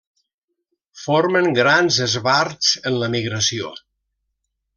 Formen 1.01 1.49
grans 1.59 1.99
esbarts 2.07 2.73
en 2.93 2.99
la 3.05 3.11
migració. 3.17 3.71